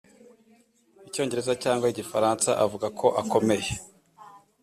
[1.07, 3.69] Icyongereza cyangwa Igifaransa avuga ko akomeye